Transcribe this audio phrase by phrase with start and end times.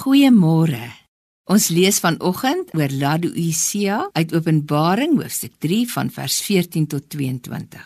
[0.00, 0.86] Goeiemôre.
[1.52, 7.82] Ons lees vanoggend oor Laodicea uit Openbaring hoofstuk 3 van vers 14 tot 22.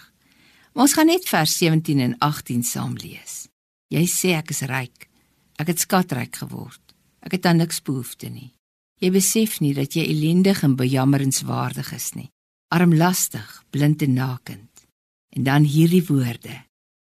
[0.74, 3.48] Maar ons gaan net vers 17 en 18 saam lees.
[3.90, 5.08] Jy sê ek is ryk.
[5.58, 6.94] Ek het skatryk geword.
[7.18, 8.52] Ek het aan niks behoefte nie.
[9.02, 12.30] Jy besef nie dat jy ellendig en bejammeringswaardig is nie.
[12.70, 14.86] Armlastig, blind en nakend.
[15.34, 16.62] En dan hierdie woorde: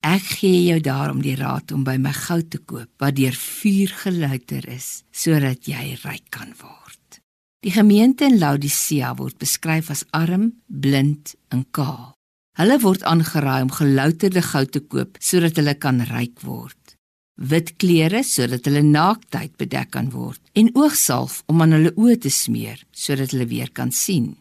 [0.07, 3.95] Ek gee jou daarom die raad om by my goud te koop wat deur vuur
[4.05, 7.19] gelouter is sodat jy ryk kan word.
[7.67, 12.15] Die gemeente in Laodicea word beskryf as arm, blind en kaal.
[12.59, 16.95] Hulle word aangeraai om gelouterde goud te koop sodat hulle kan ryk word.
[17.39, 22.31] Wit klere sodat hulle naaktheid bedek kan word en oogsalf om aan hulle oë te
[22.31, 24.37] smeer sodat hulle weer kan sien.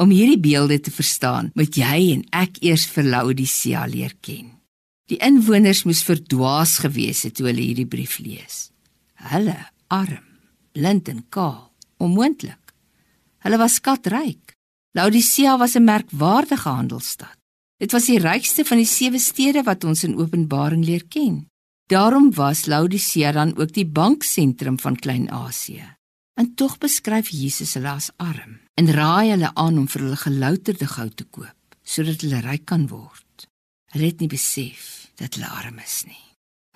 [0.00, 4.61] Om hierdie beelde te verstaan, moet jy en ek eers vir Laodicea leer ken.
[5.10, 8.70] Die inwoners moes verdwaas gewees het toe hulle hierdie brief lees.
[9.32, 9.58] Hulle
[9.92, 10.24] arm,
[10.72, 12.74] blind en kaal, onmoontlik.
[13.42, 14.56] Hulle was skatryk.
[14.94, 17.36] Laodicea was 'n merkwaardige handelsstad.
[17.78, 21.46] Dit was die rykste van die sewe stede wat ons in Openbaring leer ken.
[21.86, 25.96] Daarom was Laodicea dan ook die banksentrum van Klein-Asië.
[26.34, 30.86] En tog beskryf Jesus hulle as arm en raai hulle aan om vir hulle gelouterde
[30.86, 33.48] goud te koop sodat hulle ryk kan word.
[33.92, 36.28] Hulle het nie besef dat hulle arm is nie.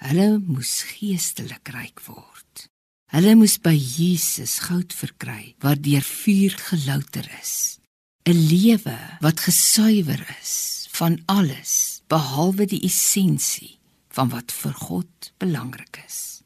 [0.04, 2.66] Hulle moes geestelik ryk word.
[3.14, 7.78] Hulle moes by Jesus goud verkry wat deur vuur gelouter is.
[8.26, 13.78] 'n Lewe wat gesuiwer is van alles behalwe die essensie
[14.16, 16.42] van wat vir God belangrik is.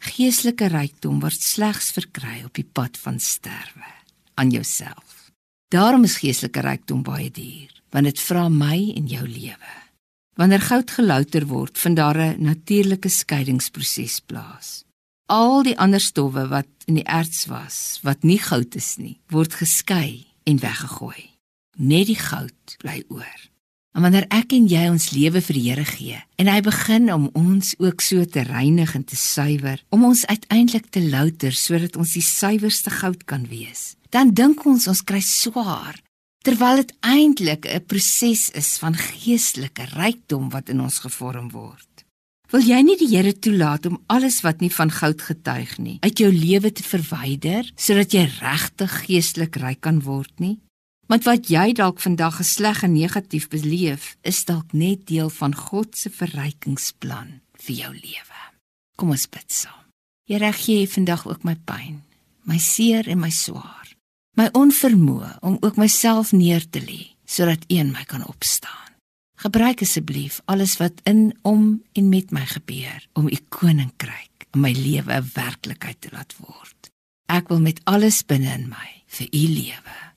[0.00, 3.92] Geestelike rykdom word slegs verkry op die pad van sterwe
[4.34, 5.30] aan jouself.
[5.68, 9.74] Daarom is geestelike rykdom baie duur, want dit vra my en jou lewe.
[10.38, 14.84] Wanneer goud gelouter word, vind daar 'n natuurlike skeidingsproses plaas.
[15.26, 19.54] Al die ander stowwe wat in die erts was, wat nie goud is nie, word
[19.54, 21.30] geskei en weggegooi.
[21.76, 23.50] Net die goud bly oor.
[23.92, 27.30] En wanneer ek en jy ons lewe vir die Here gee en hy begin om
[27.34, 32.12] ons ook so te reinig en te suiwer, om ons uiteindelik te louter sodat ons
[32.12, 35.98] die suiwerste goud kan wees, dan dink ons ons kry swaar
[36.46, 41.88] terwyl dit eintlik 'n proses is van geestelike rykdom wat in ons gevorm word.
[42.50, 46.18] Wil jy nie die Here toelaat om alles wat nie van goud getuig nie uit
[46.18, 50.58] jou lewe te verwyder sodat jy regtig geestelik ryk kan word nie?
[51.06, 55.96] Want wat jy dalk vandag gesleg en negatief beleef, is dalk net deel van God
[55.96, 58.40] se verrykingsplan vir jou lewe.
[58.96, 59.74] Kom ons bid saam.
[60.30, 62.02] Here, gee vandag ook my pyn,
[62.46, 63.89] my seer en my swaar
[64.40, 68.94] my onvermoë om ook myself neer te lê sodat een my kan opstaan.
[69.38, 74.72] Gebruik asseblief alles wat in om en met my gebeur om u koninkryk in my
[74.72, 76.90] lewe 'n werklikheid te laat word.
[77.26, 80.10] Ek wil met alles binne in my vir u lewe.